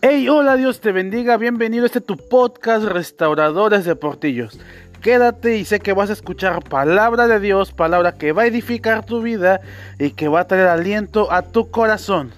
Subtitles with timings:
[0.00, 4.60] Hey, hola, Dios te bendiga, bienvenido a este tu podcast Restauradores de Portillos.
[5.02, 9.04] Quédate y sé que vas a escuchar palabra de Dios, palabra que va a edificar
[9.04, 9.60] tu vida
[9.98, 12.30] y que va a traer aliento a tu corazón.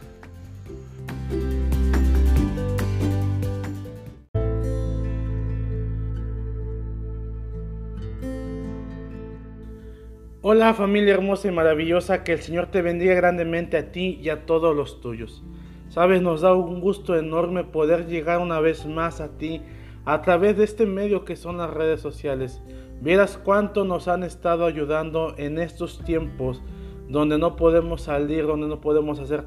[10.41, 14.47] Hola familia hermosa y maravillosa, que el Señor te bendiga grandemente a ti y a
[14.47, 15.43] todos los tuyos.
[15.91, 19.61] Sabes, nos da un gusto enorme poder llegar una vez más a ti
[20.05, 22.63] a través de este medio que son las redes sociales.
[23.01, 26.63] Vieras cuánto nos han estado ayudando en estos tiempos
[27.09, 29.43] donde no podemos salir, donde no podemos hacer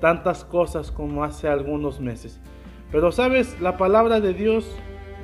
[0.00, 2.40] tantas cosas como hace algunos meses.
[2.92, 4.70] Pero sabes, la palabra de Dios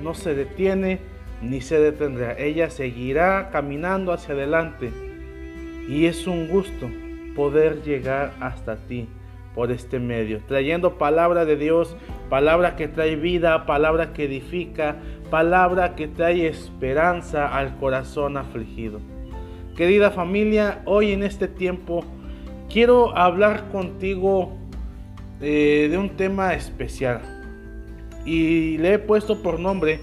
[0.02, 0.98] no se detiene
[1.42, 2.36] ni se detendrá.
[2.36, 4.90] Ella seguirá caminando hacia adelante.
[5.88, 6.90] Y es un gusto
[7.36, 9.06] poder llegar hasta ti
[9.54, 11.96] por este medio, trayendo palabra de Dios,
[12.28, 14.96] palabra que trae vida, palabra que edifica,
[15.30, 19.00] palabra que trae esperanza al corazón afligido.
[19.76, 22.04] Querida familia, hoy en este tiempo
[22.68, 24.56] quiero hablar contigo
[25.40, 27.20] eh, de un tema especial
[28.24, 30.00] y le he puesto por nombre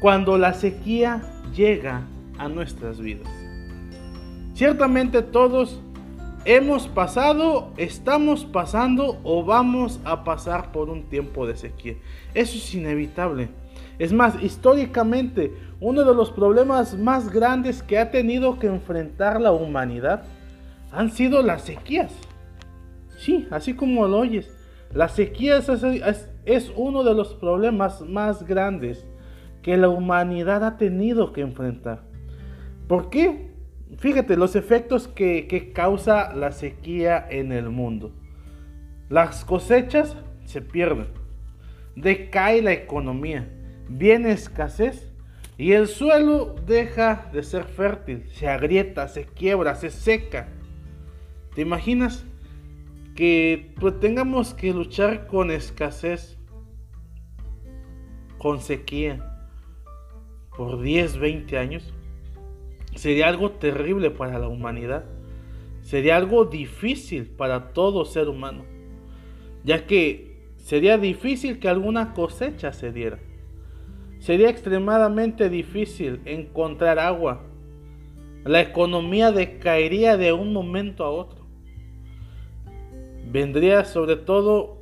[0.00, 1.22] cuando la sequía
[1.54, 2.02] llega
[2.38, 3.28] a nuestras vidas.
[4.54, 5.80] Ciertamente todos
[6.44, 11.94] hemos pasado, estamos pasando o vamos a pasar por un tiempo de sequía.
[12.34, 13.48] Eso es inevitable.
[13.98, 19.52] Es más, históricamente, uno de los problemas más grandes que ha tenido que enfrentar la
[19.52, 20.24] humanidad
[20.92, 22.12] han sido las sequías.
[23.18, 24.50] Sí, así como lo oyes.
[24.92, 29.06] Las sequías es, es uno de los problemas más grandes
[29.62, 32.02] que la humanidad ha tenido que enfrentar.
[32.86, 33.43] ¿Por qué?
[33.98, 38.12] Fíjate los efectos que, causa la sequía en el mundo.
[39.08, 41.06] Las cosechas se pierden,
[41.94, 43.48] decae la economía,
[43.88, 45.12] viene escasez
[45.56, 50.48] y el suelo deja de ser fértil, se agrieta, se quiebra, se seca.
[51.54, 52.24] ¿Te imaginas
[53.14, 56.36] que pues, tengamos que luchar con escasez,
[58.38, 59.48] con sequía
[60.56, 61.93] por 10, 20 años?
[62.94, 65.04] Sería algo terrible para la humanidad.
[65.82, 68.64] Sería algo difícil para todo ser humano,
[69.64, 73.18] ya que sería difícil que alguna cosecha se diera.
[74.18, 77.42] Sería extremadamente difícil encontrar agua.
[78.44, 81.44] La economía decaería de un momento a otro.
[83.30, 84.78] Vendría sobre todo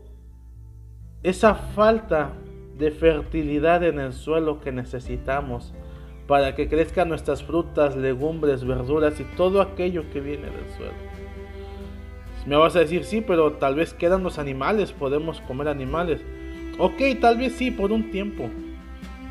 [1.24, 2.34] esa falta
[2.78, 5.74] de fertilidad en el suelo que necesitamos
[6.32, 10.94] para que crezcan nuestras frutas, legumbres, verduras y todo aquello que viene del suelo.
[12.47, 16.22] Me vas a decir, sí, pero tal vez quedan los animales, podemos comer animales.
[16.78, 18.48] Ok, tal vez sí, por un tiempo.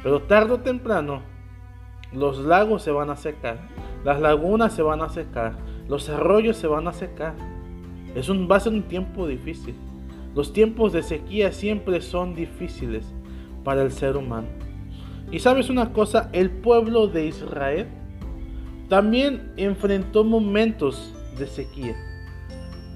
[0.04, 1.24] Pero tarde o temprano,
[2.14, 3.58] los lagos se van a secar,
[4.06, 5.54] las lagunas se van a secar,
[5.88, 7.34] los arroyos se van a secar.
[8.14, 9.74] Es un, va a ser un tiempo difícil.
[10.36, 13.12] Los tiempos de sequía siempre son difíciles
[13.64, 14.61] para el ser humano.
[15.32, 17.88] Y sabes una cosa, el pueblo de Israel
[18.90, 21.96] también enfrentó momentos de sequía.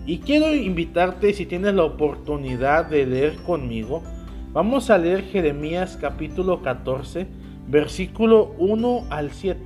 [0.06, 4.03] Y quiero invitarte, si tienes la oportunidad de leer conmigo,
[4.51, 7.25] vamos a leer Jeremías capítulo 14,
[7.68, 9.62] versículo 1 al 7.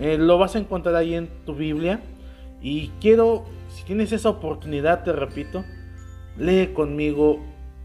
[0.00, 2.00] Eh, lo vas a encontrar ahí en tu Biblia.
[2.60, 5.64] Y quiero, si tienes esa oportunidad, te repito,
[6.36, 7.38] lee conmigo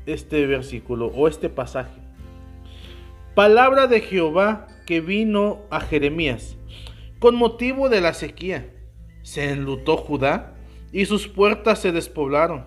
[0.07, 2.00] este versículo o este pasaje.
[3.35, 6.57] Palabra de Jehová que vino a Jeremías
[7.17, 8.69] con motivo de la sequía.
[9.21, 10.57] Se enlutó Judá
[10.91, 12.65] y sus puertas se despoblaron.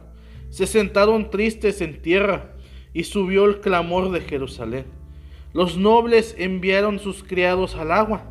[0.48, 2.54] Se sentaron tristes en tierra
[2.94, 4.86] y subió el clamor de Jerusalén.
[5.52, 8.24] Los nobles enviaron sus criados al agua,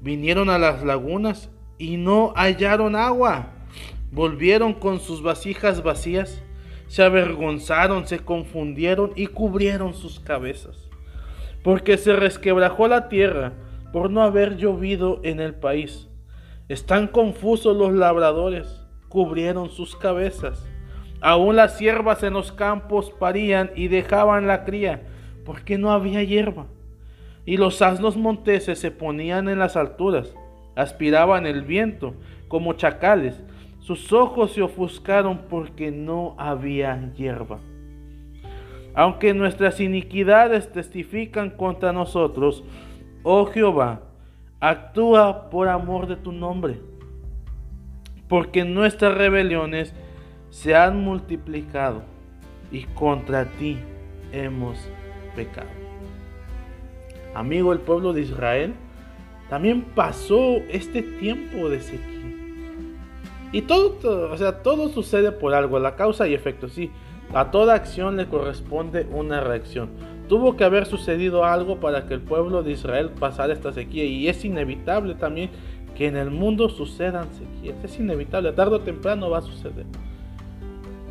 [0.00, 3.54] vinieron a las lagunas y no hallaron agua.
[4.12, 6.42] Volvieron con sus vasijas vacías,
[6.86, 10.91] se avergonzaron, se confundieron y cubrieron sus cabezas
[11.62, 13.52] porque se resquebrajó la tierra
[13.92, 16.08] por no haber llovido en el país.
[16.68, 20.66] Están confusos los labradores, cubrieron sus cabezas.
[21.20, 25.02] Aún las siervas en los campos parían y dejaban la cría,
[25.44, 26.66] porque no había hierba.
[27.44, 30.34] Y los asnos monteses se ponían en las alturas,
[30.74, 32.14] aspiraban el viento
[32.48, 33.40] como chacales.
[33.80, 37.58] Sus ojos se ofuscaron porque no había hierba.
[38.94, 42.62] Aunque nuestras iniquidades testifican contra nosotros,
[43.22, 44.02] oh Jehová,
[44.60, 46.78] actúa por amor de tu nombre,
[48.28, 49.94] porque nuestras rebeliones
[50.50, 52.02] se han multiplicado
[52.70, 53.78] y contra ti
[54.32, 54.78] hemos
[55.34, 55.68] pecado.
[57.34, 58.74] Amigo, el pueblo de Israel
[59.48, 62.22] también pasó este tiempo de sequía.
[63.52, 66.90] Y todo, o sea, todo sucede por algo, la causa y efecto, sí.
[67.34, 69.90] A toda acción le corresponde una reacción.
[70.28, 74.28] Tuvo que haber sucedido algo para que el pueblo de Israel pasara esta sequía y
[74.28, 75.50] es inevitable también
[75.96, 77.76] que en el mundo sucedan sequías.
[77.82, 79.86] Es inevitable, tarde o temprano va a suceder.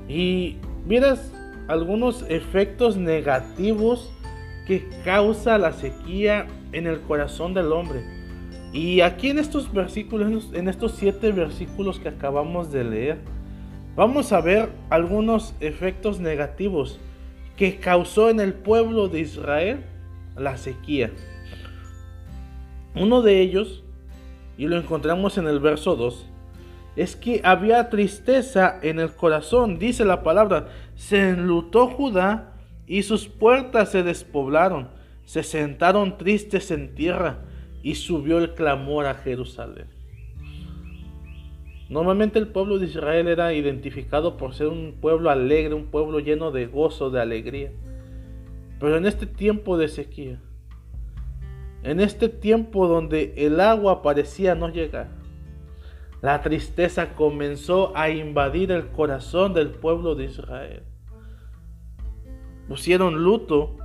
[0.08, 1.34] Y miras
[1.68, 4.12] algunos efectos negativos
[4.68, 8.04] que causa la sequía en el corazón del hombre.
[8.74, 13.18] Y aquí en estos versículos, en estos siete versículos que acabamos de leer,
[13.96, 17.00] vamos a ver algunos efectos negativos
[17.56, 19.84] que causó en el pueblo de Israel
[20.36, 21.12] la sequía.
[22.96, 23.84] Uno de ellos,
[24.58, 26.28] y lo encontramos en el verso 2,
[26.96, 32.54] es que había tristeza en el corazón, dice la palabra, se enlutó Judá
[32.86, 34.90] y sus puertas se despoblaron,
[35.26, 37.40] se sentaron tristes en tierra
[37.82, 40.01] y subió el clamor a Jerusalén.
[41.92, 46.50] Normalmente el pueblo de Israel era identificado por ser un pueblo alegre, un pueblo lleno
[46.50, 47.74] de gozo, de alegría.
[48.80, 50.40] Pero en este tiempo de sequía,
[51.84, 55.10] en este tiempo donde el agua parecía no llegar,
[56.22, 60.84] la tristeza comenzó a invadir el corazón del pueblo de Israel.
[62.70, 63.76] Pusieron luto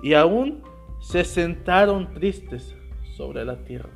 [0.00, 0.62] y aún
[1.00, 2.76] se sentaron tristes
[3.16, 3.90] sobre la tierra.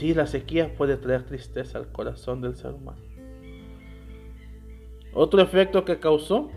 [0.00, 3.02] Sí, la sequía puede traer tristeza al corazón del ser humano.
[5.12, 6.50] Otro efecto que causó,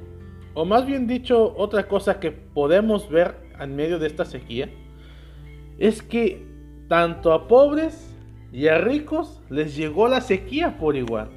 [0.54, 4.69] o más bien dicho, otra cosa que podemos ver en medio de esta sequía,
[5.78, 6.48] es que
[6.88, 8.16] tanto a pobres
[8.54, 11.30] y a ricos les llegó la sequía por igual.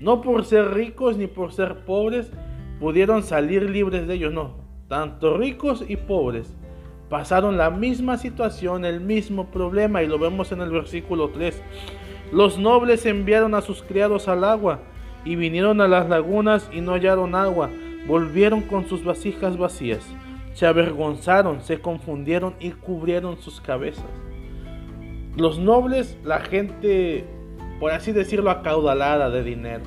[0.00, 2.32] No por ser ricos ni por ser pobres
[2.80, 4.56] pudieron salir libres de ellos, no.
[4.88, 6.52] Tanto ricos y pobres
[7.08, 11.62] pasaron la misma situación, el mismo problema, y lo vemos en el versículo 3.
[12.32, 14.80] Los nobles enviaron a sus criados al agua,
[15.24, 17.70] y vinieron a las lagunas y no hallaron agua,
[18.06, 20.06] volvieron con sus vasijas vacías,
[20.54, 24.06] se avergonzaron, se confundieron y cubrieron sus cabezas.
[25.36, 27.24] Los nobles, la gente,
[27.78, 29.84] por así decirlo, acaudalada de dinero.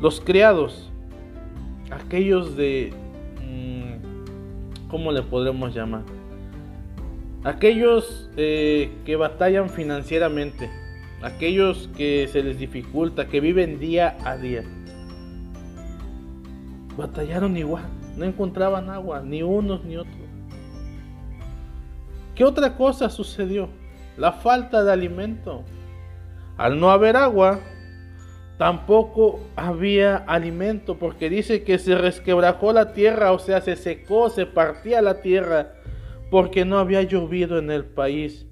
[0.00, 0.90] Los criados,
[1.90, 2.92] aquellos de
[4.94, 6.02] ¿cómo le podremos llamar?
[7.42, 10.70] Aquellos eh, que batallan financieramente,
[11.20, 14.62] aquellos que se les dificulta, que viven día a día.
[16.96, 17.82] Batallaron igual,
[18.16, 20.14] no encontraban agua, ni unos ni otros.
[22.36, 23.70] ¿Qué otra cosa sucedió?
[24.16, 25.64] La falta de alimento.
[26.56, 27.58] Al no haber agua,
[28.58, 34.46] tampoco había alimento, porque dice que se resquebrajó la tierra, o sea, se secó, se
[34.46, 35.74] partía la tierra,
[36.30, 38.46] porque no había llovido en el país.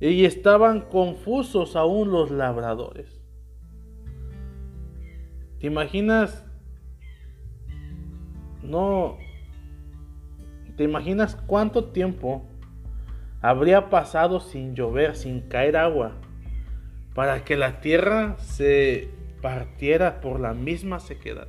[0.00, 3.22] Y estaban confusos aún los labradores.
[5.60, 6.44] ¿Te imaginas?
[8.62, 9.16] No.
[10.76, 12.48] ¿Te imaginas cuánto tiempo
[13.42, 16.12] habría pasado sin llover, sin caer agua,
[17.14, 19.10] para que la tierra se
[19.42, 21.48] partiera por la misma sequedad.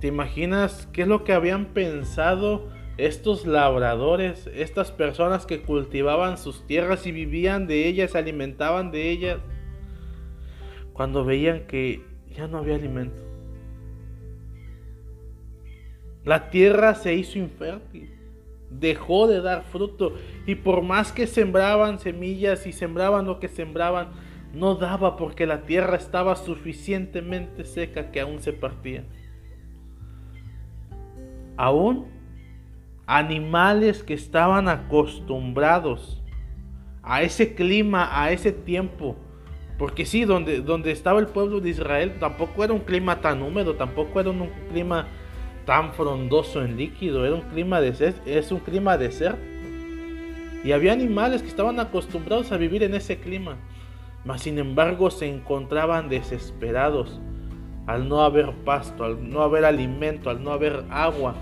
[0.00, 6.66] ¿Te imaginas qué es lo que habían pensado estos labradores, estas personas que cultivaban sus
[6.66, 9.38] tierras y vivían de ellas, se alimentaban de ellas,
[10.92, 13.20] cuando veían que ya no había alimento?
[16.24, 18.14] La tierra se hizo infértil,
[18.70, 20.14] dejó de dar fruto
[20.46, 24.12] y por más que sembraban semillas y sembraban lo que sembraban,
[24.54, 29.04] no daba porque la tierra estaba suficientemente seca que aún se partía.
[31.56, 32.06] Aún
[33.06, 36.22] animales que estaban acostumbrados
[37.02, 39.16] a ese clima, a ese tiempo,
[39.78, 43.74] porque sí, donde, donde estaba el pueblo de Israel tampoco era un clima tan húmedo,
[43.74, 45.08] tampoco era un clima
[45.66, 49.42] tan frondoso en líquido, era un clima de es un clima desierto.
[50.62, 53.56] Y había animales que estaban acostumbrados a vivir en ese clima
[54.24, 57.20] mas sin embargo se encontraban desesperados
[57.86, 61.34] al no haber pasto, al no haber alimento, al no haber agua.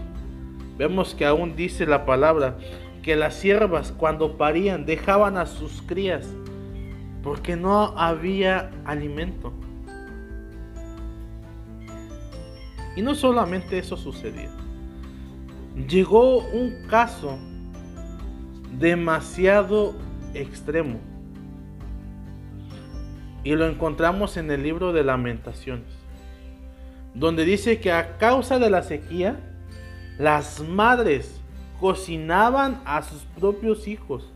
[0.77, 2.57] Vemos que aún dice la palabra
[3.03, 6.29] que las siervas cuando parían dejaban a sus crías
[7.23, 9.53] porque no había alimento.
[12.97, 14.51] Y no solamente eso sucedía.
[15.89, 17.39] Llegó un caso
[18.79, 19.95] demasiado
[20.35, 21.12] extremo
[23.45, 26.01] y lo encontramos en el libro de lamentaciones.
[27.15, 29.39] donde dice que a causa de la sequía,
[30.19, 31.43] las madres
[31.79, 34.33] cocinaban a sus propios hijos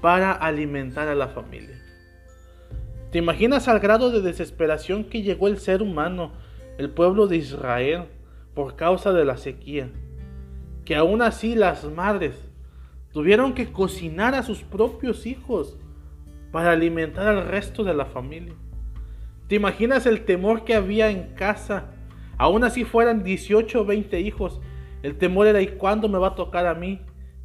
[0.00, 1.80] para alimentar a la familia.
[3.12, 6.32] ¿Te imaginas al grado de desesperación que llegó el ser humano,
[6.78, 8.06] el pueblo de Israel,
[8.54, 9.88] por causa de la sequía?
[10.84, 12.34] Que aún así las madres
[13.12, 15.76] tuvieron que cocinar a sus propios hijos
[16.52, 18.54] para alimentar al resto de la familia.
[19.48, 21.86] ¿Te imaginas el temor que había en casa?
[22.36, 24.60] Aún así fueran 18 o 20 hijos.
[25.02, 27.00] El temor era ¿y cuándo me va a tocar a mí?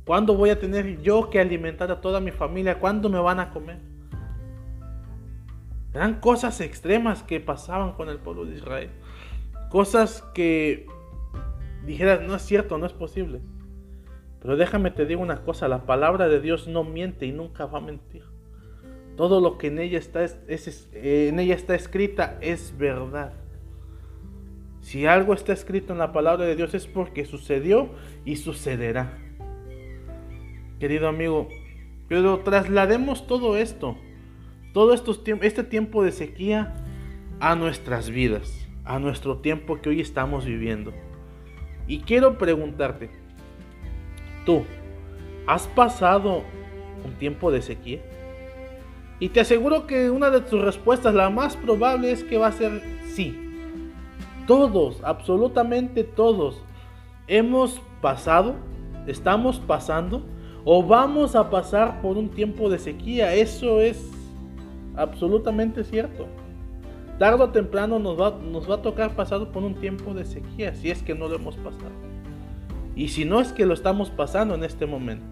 [0.06, 2.80] ¿Cuándo voy a tener yo que alimentar a toda mi familia?
[2.80, 3.80] ¿Cuándo me van a comer?
[5.94, 8.90] Eran cosas extremas que pasaban con el pueblo de Israel.
[9.70, 10.88] Cosas que
[11.86, 13.42] dijeras, no es cierto, no es posible.
[14.42, 17.78] Pero déjame te digo una cosa, la palabra de Dios no miente y nunca va
[17.78, 18.33] a mentir.
[19.16, 23.34] Todo lo que en ella está, en ella está escrita es verdad.
[24.82, 27.90] Si algo está escrito en la palabra de Dios es porque sucedió
[28.26, 29.18] y sucederá.
[30.80, 31.48] Querido amigo,
[32.10, 33.96] pero traslademos todo esto,
[34.74, 36.74] todo este tiempo de sequía
[37.40, 40.92] a nuestras vidas, a nuestro tiempo que hoy estamos viviendo.
[41.88, 43.10] Y quiero preguntarte,
[44.46, 44.64] tú,
[45.48, 46.44] ¿has pasado
[47.06, 48.02] un tiempo de sequía?
[49.24, 52.52] Y te aseguro que una de tus respuestas, la más probable, es que va a
[52.52, 53.34] ser sí.
[54.48, 56.62] Todos, absolutamente todos,
[57.28, 58.56] hemos pasado,
[59.08, 60.26] estamos pasando
[60.66, 63.34] o vamos a pasar por un tiempo de sequía.
[63.34, 64.12] Eso es
[64.98, 66.28] absolutamente cierto.
[67.18, 70.76] Tardo o temprano nos va, nos va a tocar pasar por un tiempo de sequía,
[70.76, 71.94] si es que no lo hemos pasado.
[72.94, 75.24] Y si no es que lo estamos pasando en este momento.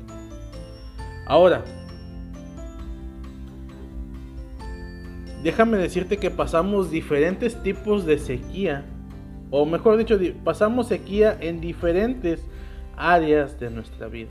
[1.27, 1.65] Ahora,
[5.43, 8.86] déjame decirte que pasamos diferentes tipos de sequía,
[9.50, 12.45] o mejor dicho, pasamos sequía en diferentes
[12.95, 14.29] áreas de nuestra vida.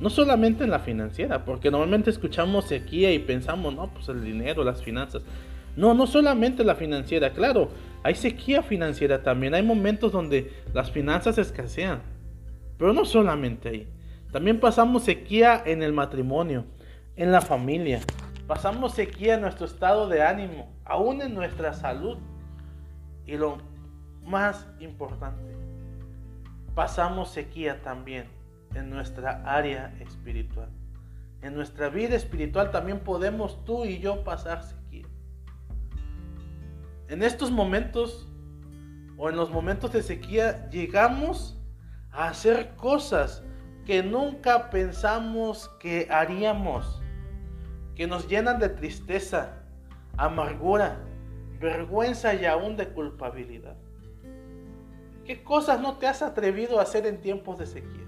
[0.00, 4.64] No solamente en la financiera, porque normalmente escuchamos sequía y pensamos, no, pues el dinero,
[4.64, 5.22] las finanzas.
[5.76, 7.70] No, no solamente la financiera, claro,
[8.02, 12.02] hay sequía financiera también, hay momentos donde las finanzas escasean,
[12.78, 13.86] pero no solamente ahí.
[14.32, 16.64] También pasamos sequía en el matrimonio,
[17.16, 18.00] en la familia,
[18.52, 22.18] Pasamos sequía en nuestro estado de ánimo, aún en nuestra salud.
[23.24, 23.56] Y lo
[24.26, 25.56] más importante,
[26.74, 28.26] pasamos sequía también
[28.74, 30.68] en nuestra área espiritual.
[31.40, 35.06] En nuestra vida espiritual también podemos tú y yo pasar sequía.
[37.08, 38.28] En estos momentos
[39.16, 41.58] o en los momentos de sequía llegamos
[42.10, 43.42] a hacer cosas
[43.86, 47.01] que nunca pensamos que haríamos
[48.02, 49.62] que nos llenan de tristeza,
[50.16, 50.98] amargura,
[51.60, 53.76] vergüenza y aún de culpabilidad.
[55.24, 58.04] ¿Qué cosas no te has atrevido a hacer en tiempos de sequía?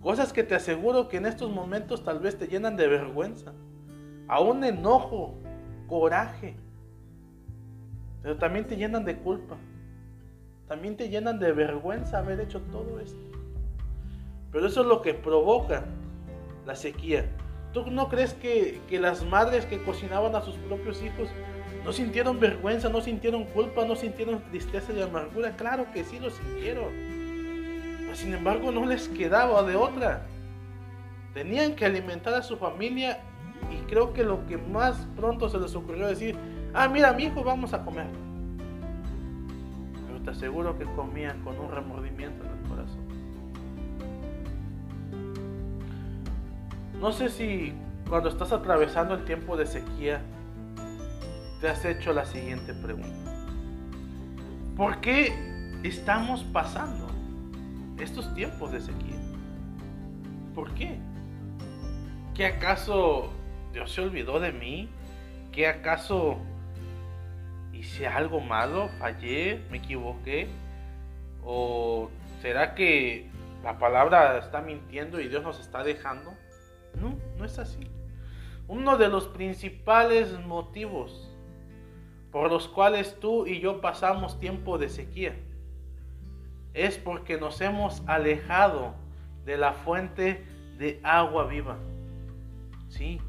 [0.00, 3.52] Cosas que te aseguro que en estos momentos tal vez te llenan de vergüenza,
[4.28, 5.34] aún enojo,
[5.88, 6.54] coraje,
[8.22, 9.56] pero también te llenan de culpa.
[10.68, 13.18] También te llenan de vergüenza haber hecho todo esto.
[14.52, 15.84] Pero eso es lo que provoca
[16.64, 17.28] la sequía.
[17.72, 21.28] ¿Tú no crees que, las madres que cocinaban a sus propios hijos
[21.84, 25.54] no sintieron vergüenza, no sintieron culpa, no sintieron tristeza y amargura?
[25.56, 26.92] Claro que sí lo sintieron.
[28.00, 30.26] Pero sin embargo no les quedaba de otra.
[31.34, 33.20] Tenían que alimentar a su familia
[33.70, 36.36] y creo que lo que más pronto se les ocurrió decir,
[36.72, 38.06] ah, mira, mi hijo, vamos a comer.
[40.06, 42.44] Pero te aseguro que comían con un remordimiento
[47.00, 47.72] No sé si
[48.08, 50.20] cuando estás atravesando el tiempo de sequía
[51.60, 53.32] te has hecho la siguiente pregunta.
[54.76, 55.32] ¿Por qué
[55.84, 57.06] estamos pasando
[58.00, 59.16] estos tiempos de sequía?
[60.56, 60.98] ¿Por qué?
[62.34, 63.30] ¿Qué acaso
[63.72, 64.88] Dios se olvidó de mí?
[65.52, 66.38] ¿Qué acaso
[67.72, 68.88] hice algo malo?
[68.98, 69.62] ¿Fallé?
[69.70, 70.48] ¿Me equivoqué?
[71.44, 72.10] ¿O
[72.42, 73.30] será que
[73.62, 76.32] la palabra está mintiendo y Dios nos está dejando?
[76.94, 77.80] No, no es así.
[78.66, 81.30] Uno de los principales motivos
[82.30, 85.34] por los cuales tú y yo pasamos tiempo de sequía
[86.74, 88.94] es porque nos hemos alejado
[89.44, 90.44] de la fuente
[90.76, 91.78] de agua viva.
[92.88, 93.20] Sí.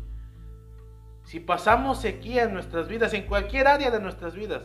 [1.24, 4.64] Si pasamos sequía en nuestras vidas, en cualquier área de nuestras vidas,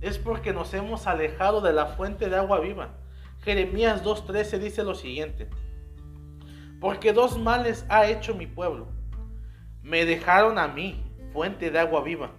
[0.00, 2.90] es porque nos hemos alejado de la fuente de agua viva.
[3.42, 5.48] Jeremías 2.13 dice lo siguiente.
[6.80, 8.88] Porque dos males ha hecho mi pueblo.
[9.82, 12.32] Me dejaron a mí, fuente de agua viva,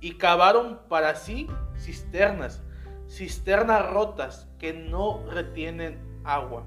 [0.00, 2.62] y cavaron para sí cisternas,
[3.08, 6.64] cisternas rotas que no retienen agua.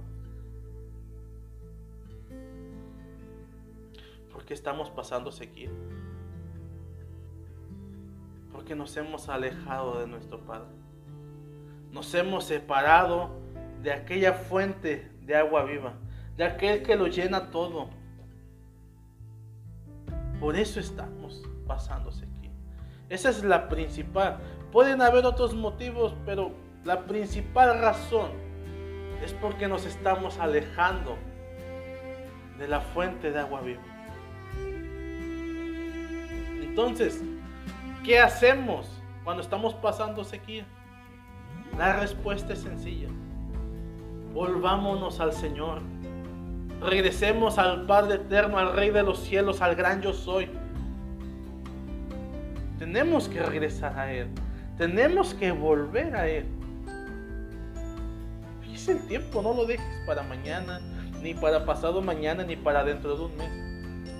[4.31, 5.69] Porque estamos pasando sequía.
[8.51, 10.69] Porque nos hemos alejado de nuestro Padre.
[11.91, 13.29] Nos hemos separado
[13.81, 15.93] de aquella fuente de agua viva,
[16.37, 17.89] de aquel que lo llena todo.
[20.39, 22.51] Por eso estamos pasando sequía.
[23.09, 24.37] Esa es la principal.
[24.71, 26.51] Pueden haber otros motivos, pero
[26.85, 28.31] la principal razón
[29.23, 31.17] es porque nos estamos alejando
[32.59, 33.81] de la fuente de agua viva.
[36.61, 37.23] Entonces,
[38.03, 38.87] ¿qué hacemos
[39.23, 40.65] cuando estamos pasando sequía?
[41.77, 43.09] La respuesta es sencilla.
[44.33, 45.81] Volvámonos al Señor.
[46.81, 50.49] Regresemos al Padre Eterno, al Rey de los cielos, al gran yo soy.
[52.77, 54.27] Tenemos que regresar a Él.
[54.77, 56.45] Tenemos que volver a Él.
[58.61, 60.79] Fíjese el tiempo, no lo dejes para mañana,
[61.21, 63.67] ni para pasado mañana, ni para dentro de un mes.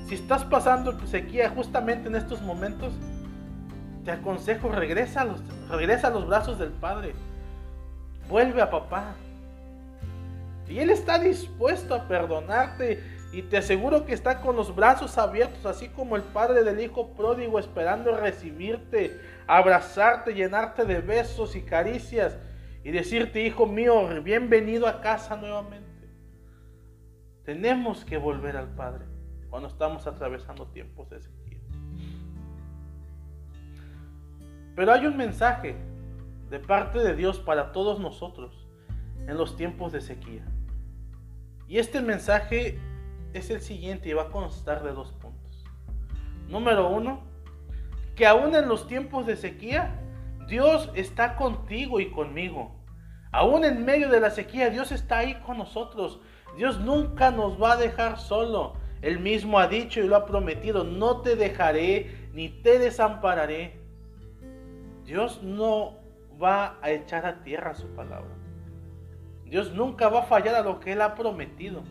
[0.08, 2.94] Si estás pasando sequía justamente en estos momentos,
[4.04, 7.14] te aconsejo, regresa a los, regresa a los brazos del Padre.
[8.30, 9.16] Vuelve a papá.
[10.70, 13.04] Y Él está dispuesto a perdonarte.
[13.32, 17.14] Y te aseguro que está con los brazos abiertos, así como el padre del hijo
[17.14, 22.38] pródigo, esperando recibirte, abrazarte, llenarte de besos y caricias.
[22.84, 25.88] Y decirte, hijo mío, bienvenido a casa nuevamente.
[27.44, 29.06] Tenemos que volver al Padre
[29.50, 31.60] cuando estamos atravesando tiempos de sequía.
[34.76, 35.76] Pero hay un mensaje
[36.50, 38.68] de parte de Dios para todos nosotros
[39.28, 40.46] en los tiempos de sequía.
[41.68, 42.80] Y este mensaje
[43.34, 45.66] es el siguiente y va a constar de dos puntos.
[46.48, 47.24] Número uno,
[48.16, 50.02] que aún en los tiempos de sequía,
[50.48, 52.72] Dios está contigo y conmigo.
[53.32, 56.22] Aún en medio de la sequía, Dios está ahí con nosotros.
[56.56, 58.76] Dios nunca nos va a dejar solo.
[59.02, 63.80] Él mismo ha dicho y lo ha prometido, no te dejaré ni te desampararé.
[65.04, 65.98] Dios no
[66.42, 68.37] va a echar a tierra su palabra.
[69.50, 71.84] Dios nunca va a fallar a lo que Él ha prometido.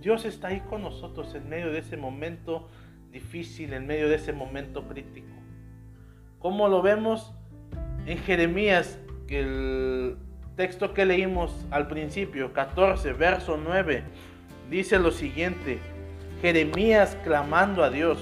[0.00, 2.68] Dios está ahí con nosotros en medio de ese momento
[3.12, 5.28] difícil, en medio de ese momento crítico.
[6.38, 7.34] Como lo vemos
[8.06, 10.16] en Jeremías, el
[10.56, 14.02] texto que leímos al principio, 14, verso 9,
[14.70, 15.78] dice lo siguiente,
[16.40, 18.18] Jeremías clamando a Dios,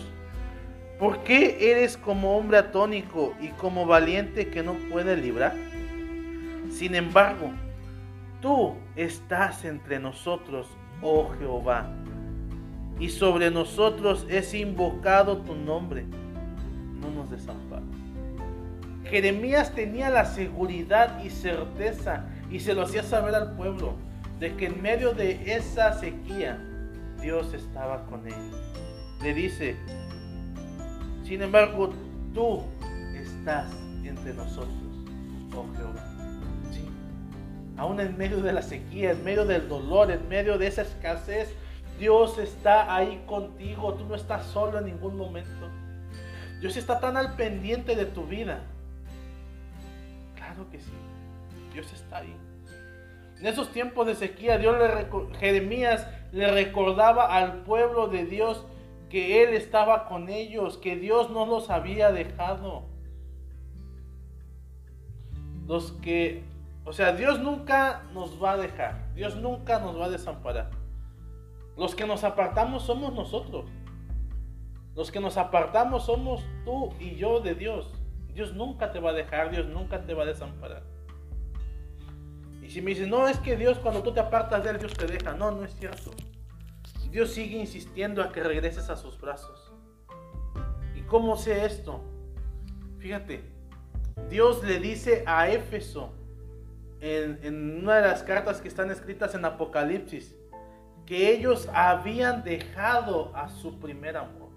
[0.99, 5.55] ¿por qué eres como hombre atónico y como valiente que no puede librar?
[6.71, 7.51] Sin embargo,
[8.41, 10.69] tú estás entre nosotros,
[11.03, 11.91] oh Jehová,
[13.01, 16.05] y sobre nosotros es invocado tu nombre.
[17.01, 17.87] No nos desampares.
[19.05, 23.95] Jeremías tenía la seguridad y certeza, y se lo hacía saber al pueblo,
[24.39, 26.59] de que en medio de esa sequía
[27.21, 28.35] Dios estaba con él.
[29.23, 29.77] Le dice,
[31.25, 31.91] sin embargo,
[32.35, 32.63] tú
[33.15, 33.73] estás
[34.05, 34.77] entre nosotros,
[35.55, 36.18] oh Jehová
[37.79, 41.55] aún en medio de la sequía, en medio del dolor, en medio de esa escasez,
[41.99, 43.95] Dios está ahí contigo.
[43.95, 45.69] Tú no estás solo en ningún momento.
[46.61, 48.61] Dios está tan al pendiente de tu vida.
[50.35, 50.93] Claro que sí.
[51.73, 52.37] Dios está ahí.
[53.39, 54.77] En esos tiempos de sequía, Dios
[55.39, 58.67] Jeremías le recordaba al pueblo de Dios
[59.09, 62.87] que Él estaba con ellos, que Dios no los había dejado.
[65.67, 66.43] Los que
[66.89, 69.13] o sea, Dios nunca nos va a dejar.
[69.15, 70.71] Dios nunca nos va a desamparar.
[71.77, 73.67] Los que nos apartamos somos nosotros.
[74.95, 77.93] Los que nos apartamos somos tú y yo de Dios.
[78.33, 80.83] Dios nunca te va a dejar, Dios nunca te va a desamparar.
[82.63, 84.95] Y si me dicen, no, es que Dios cuando tú te apartas de Él, Dios
[84.95, 85.35] te deja.
[85.35, 86.13] No, no es cierto.
[87.11, 89.71] Dios sigue insistiendo a que regreses a sus brazos.
[90.97, 92.03] ¿Y cómo sé esto?
[92.99, 93.45] Fíjate,
[94.31, 96.15] Dios le dice a Éfeso,
[97.01, 100.35] en, una de las cartas que están escritas en Apocalipsis,
[101.07, 104.49] que ellos habían dejado a su primer amor.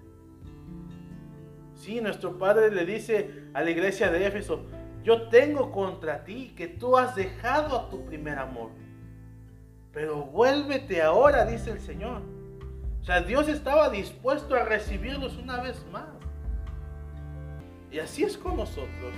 [1.76, 4.66] Sí, nuestro Padre le dice a la iglesia de Éfeso,
[5.04, 8.70] yo tengo contra ti que tú has dejado a tu primer amor.
[9.92, 12.22] Pero vuélvete ahora, dice el Señor.
[13.02, 16.06] O sea, Dios estaba dispuesto a recibirlos una vez más.
[17.92, 19.14] Y así es con nosotros.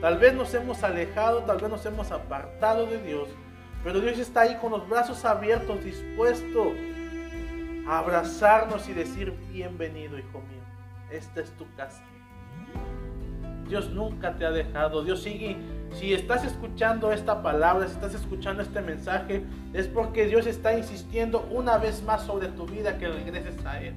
[0.00, 3.28] Tal vez nos hemos alejado, tal vez nos hemos apartado de Dios,
[3.82, 6.72] pero Dios está ahí con los brazos abiertos, dispuesto
[7.88, 10.62] a abrazarnos y decir, bienvenido, hijo mío,
[11.10, 12.02] esta es tu casa.
[13.68, 15.02] Dios nunca te ha dejado.
[15.02, 15.56] Dios sigue.
[15.92, 21.48] Si estás escuchando esta palabra, si estás escuchando este mensaje, es porque Dios está insistiendo
[21.50, 23.94] una vez más sobre tu vida que regreses a Él.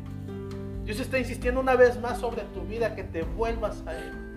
[0.86, 4.29] Dios está insistiendo una vez más sobre tu vida que te vuelvas a Él.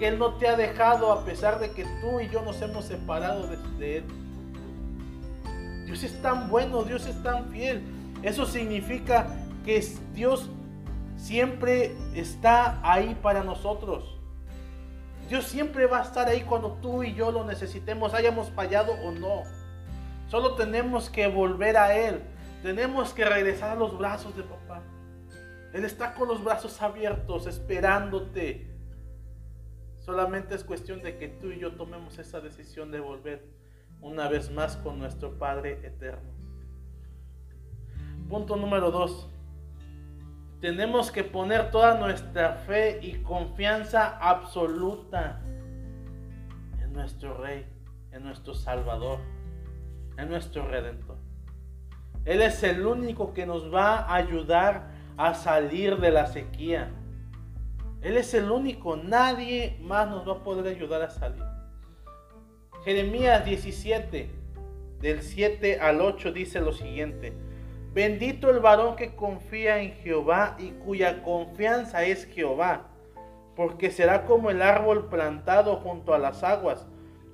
[0.00, 2.86] Que Él no te ha dejado a pesar de que tú y yo nos hemos
[2.86, 3.46] separado
[3.78, 4.04] de, Él.
[5.84, 7.82] Dios es tan bueno, Dios es tan fiel.
[8.22, 9.26] Eso significa
[9.62, 10.48] que Dios
[11.16, 14.18] siempre está ahí para nosotros.
[15.28, 19.12] Dios siempre va a estar ahí cuando tú y yo lo necesitemos, hayamos fallado o
[19.12, 19.42] no.
[20.28, 22.22] Solo tenemos que volver a Él.
[22.62, 24.80] Tenemos que regresar a los brazos de papá.
[25.74, 28.69] Él está con los brazos abiertos, esperándote.
[30.10, 33.46] Solamente es cuestión de que tú y yo tomemos esa decisión de volver
[34.00, 36.32] una vez más con nuestro Padre eterno.
[38.28, 39.30] Punto número dos
[40.60, 45.42] tenemos que poner toda nuestra fe y confianza absoluta
[46.82, 47.64] en nuestro Rey,
[48.10, 49.20] en nuestro Salvador,
[50.18, 51.18] en nuestro Redentor.
[52.24, 56.90] Él es el único que nos va a ayudar a salir de la sequía.
[58.02, 61.42] Él es el único, nadie más nos va a poder ayudar a salir.
[62.82, 64.30] Jeremías 17,
[65.00, 67.34] del 7 al 8 dice lo siguiente.
[67.92, 72.88] Bendito el varón que confía en Jehová y cuya confianza es Jehová,
[73.54, 76.86] porque será como el árbol plantado junto a las aguas,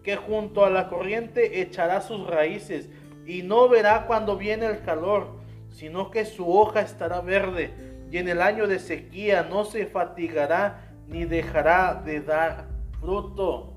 [0.03, 2.89] que junto a la corriente echará sus raíces
[3.25, 5.29] y no verá cuando viene el calor,
[5.69, 10.93] sino que su hoja estará verde y en el año de sequía no se fatigará
[11.09, 12.67] ni dejará de dar
[13.01, 13.75] fruto.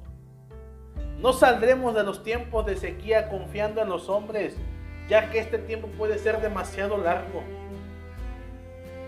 [1.20, 4.56] No saldremos de los tiempos de sequía confiando en los hombres
[5.10, 7.44] ya que este tiempo puede ser demasiado largo.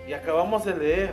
[0.07, 1.11] Y acabamos de leer,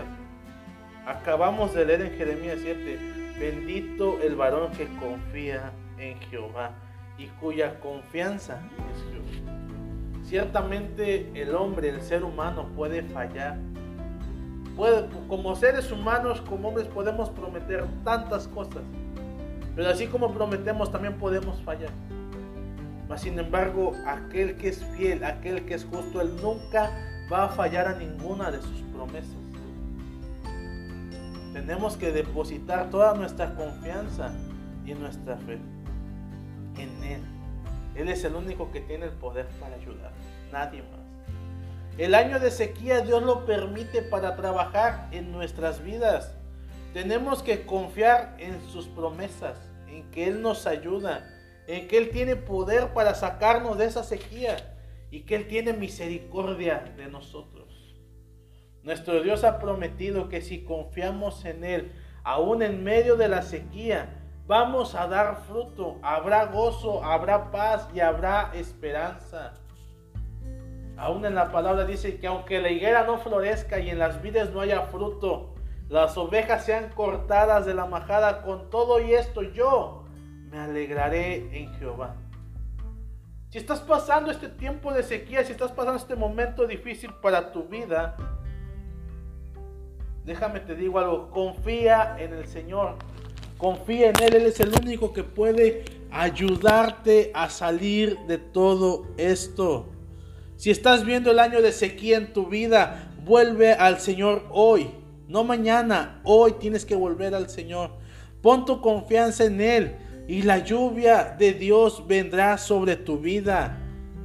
[1.07, 2.99] acabamos de leer en Jeremías 7,
[3.39, 6.71] bendito el varón que confía en Jehová
[7.19, 9.55] y cuya confianza es Jehová.
[10.25, 13.59] Ciertamente el hombre, el ser humano puede fallar.
[15.29, 18.83] Como seres humanos, como hombres podemos prometer tantas cosas.
[19.75, 21.91] Pero así como prometemos, también podemos fallar.
[23.09, 26.91] Mas sin embargo, aquel que es fiel, aquel que es justo, él nunca
[27.33, 29.37] va a fallar a ninguna de sus promesas.
[31.53, 34.33] Tenemos que depositar toda nuestra confianza
[34.87, 35.59] y nuestra fe
[36.77, 37.21] en Él.
[37.95, 40.13] Él es el único que tiene el poder para ayudar,
[40.53, 41.08] nadie más.
[41.99, 46.33] El año de sequía Dios lo permite para trabajar en nuestras vidas.
[46.95, 49.59] Tenemos que confiar en sus promesas,
[49.89, 51.29] en que Él nos ayuda,
[51.67, 54.77] en que Él tiene poder para sacarnos de esa sequía
[55.11, 57.97] y que Él tiene misericordia de nosotros.
[58.85, 64.23] Nuestro Dios ha prometido que si confiamos en Él, aún en medio de la sequía,
[64.47, 69.55] vamos a dar fruto, habrá gozo, habrá paz y habrá esperanza.
[70.99, 74.51] Aún en la palabra dice que aunque la higuera no florezca y en las vides
[74.51, 75.55] no haya fruto,
[75.89, 80.05] las ovejas sean cortadas de la majada, con todo y esto yo
[80.51, 82.17] me alegraré en Jehová.
[83.51, 87.63] Si estás pasando este tiempo de sequía, si estás pasando este momento difícil para tu
[87.63, 88.17] vida,
[90.25, 92.97] déjame te digo algo, confía en el Señor,
[93.57, 99.87] confía en Él, Él es el único que puede ayudarte a salir de todo esto.
[100.59, 104.91] Si estás viendo el año de sequía en tu vida, vuelve al Señor hoy,
[105.29, 107.93] no mañana, hoy tienes que volver al Señor.
[108.43, 109.95] Pon tu confianza en Él
[110.27, 113.79] y la lluvia de Dios vendrá sobre tu vida.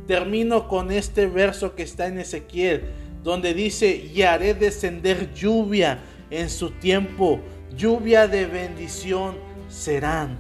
[0.08, 2.86] Termino con este verso que está en Ezequiel,
[3.22, 6.00] donde dice, y haré descender lluvia
[6.32, 7.42] en su tiempo,
[7.78, 9.36] lluvia de bendición
[9.70, 10.40] serán.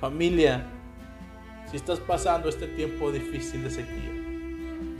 [0.00, 0.64] Familia,
[1.70, 4.19] si estás pasando este tiempo difícil de sequía,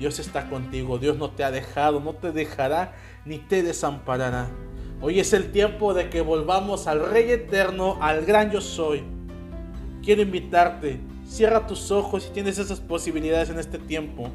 [0.01, 4.49] Dios está contigo, Dios no te ha dejado, no te dejará ni te desamparará.
[5.01, 9.05] Hoy es el tiempo de que volvamos al Rey eterno, al gran yo soy
[10.03, 14.29] quiero invitarte, cierra tus ojos si tienes esas posibilidades en este tiempo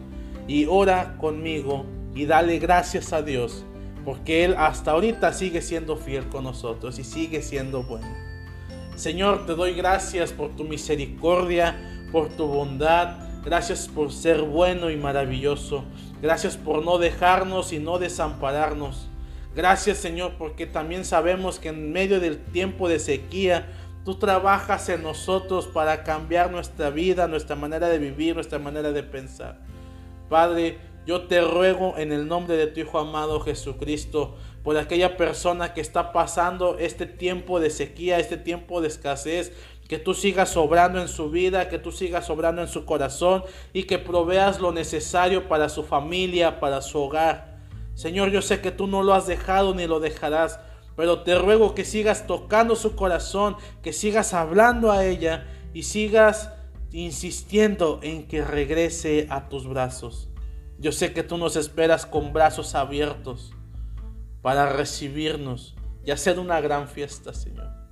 [0.47, 3.65] y ora conmigo y dale gracias a Dios,
[4.05, 8.07] porque Él hasta ahorita sigue siendo fiel con nosotros y sigue siendo bueno.
[8.95, 14.97] Señor, te doy gracias por tu misericordia, por tu bondad, gracias por ser bueno y
[14.97, 15.85] maravilloso,
[16.21, 19.07] gracias por no dejarnos y no desampararnos.
[19.55, 23.67] Gracias Señor porque también sabemos que en medio del tiempo de sequía
[24.05, 29.01] Tú trabajas en nosotros para cambiar nuestra vida, nuestra manera de vivir, nuestra manera de
[29.01, 29.61] pensar.
[30.29, 30.77] Padre,
[31.07, 35.81] yo te ruego en el nombre de tu Hijo amado Jesucristo por aquella persona que
[35.81, 39.53] está pasando este tiempo de sequía, este tiempo de escasez,
[39.87, 43.83] que tú sigas sobrando en su vida, que tú sigas sobrando en su corazón y
[43.83, 47.59] que proveas lo necesario para su familia, para su hogar.
[47.93, 50.59] Señor, yo sé que tú no lo has dejado ni lo dejarás,
[50.95, 56.51] pero te ruego que sigas tocando su corazón, que sigas hablando a ella y sigas
[56.91, 60.29] insistiendo en que regrese a tus brazos.
[60.79, 63.53] Yo sé que tú nos esperas con brazos abiertos
[64.41, 67.84] para recibirnos y hacer una gran fiesta, Señor.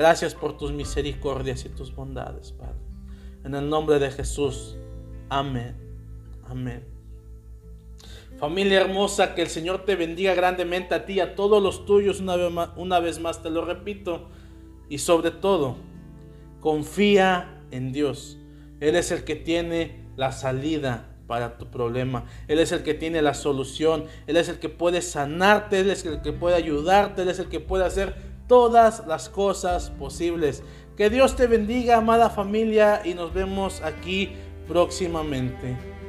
[0.00, 2.78] Gracias por tus misericordias y tus bondades, Padre.
[3.44, 4.78] En el nombre de Jesús.
[5.28, 5.76] Amén.
[6.48, 6.86] Amén.
[8.38, 12.18] Familia hermosa, que el Señor te bendiga grandemente a ti y a todos los tuyos.
[12.18, 14.30] Una vez, más, una vez más te lo repito.
[14.88, 15.76] Y sobre todo,
[16.60, 18.38] confía en Dios.
[18.80, 22.24] Él es el que tiene la salida para tu problema.
[22.48, 24.06] Él es el que tiene la solución.
[24.26, 25.80] Él es el que puede sanarte.
[25.80, 27.20] Él es el que puede ayudarte.
[27.20, 30.64] Él es el que puede hacer todas las cosas posibles.
[30.96, 34.32] Que Dios te bendiga, amada familia, y nos vemos aquí
[34.66, 35.99] próximamente.